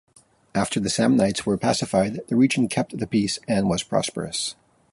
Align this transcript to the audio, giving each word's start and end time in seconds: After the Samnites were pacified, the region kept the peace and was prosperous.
After 0.55 0.79
the 0.79 0.89
Samnites 0.89 1.45
were 1.45 1.59
pacified, 1.59 2.21
the 2.27 2.35
region 2.35 2.67
kept 2.67 2.97
the 2.97 3.05
peace 3.05 3.37
and 3.47 3.69
was 3.69 3.83
prosperous. 3.83 4.55